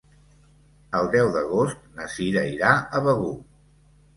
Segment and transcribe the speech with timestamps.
[0.99, 3.37] El deu d'agost na Sira irà a Begur.